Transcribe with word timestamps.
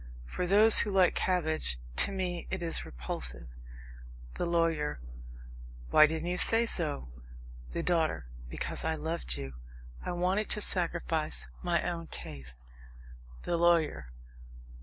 For 0.25 0.47
those 0.47 0.79
who 0.79 0.89
like 0.89 1.13
cabbage 1.13 1.77
to 1.97 2.11
me 2.11 2.47
it 2.49 2.63
is 2.63 2.87
repulsive. 2.87 3.47
THE 4.33 4.47
LAWYER. 4.47 4.99
Why 5.91 6.07
didn't 6.07 6.27
you 6.29 6.39
say 6.39 6.65
so? 6.65 7.07
THE 7.73 7.83
DAUGHTER. 7.83 8.25
Because 8.49 8.83
I 8.83 8.95
loved 8.95 9.37
you. 9.37 9.53
I 10.03 10.11
wanted 10.13 10.49
to 10.49 10.59
sacrifice 10.61 11.49
my 11.61 11.83
own 11.87 12.07
taste. 12.07 12.65
THE 13.43 13.57
LAWYER. 13.57 14.07